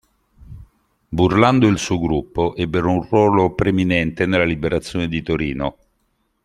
Burlando 1.09 1.67
e 1.67 1.69
il 1.69 1.77
suo 1.77 1.99
gruppo 1.99 2.55
ebbero 2.55 2.89
un 2.91 3.03
ruolo 3.07 3.53
preminente 3.53 4.25
nella 4.25 4.45
liberazione 4.45 5.07
di 5.07 5.21
Torino. 5.21 5.77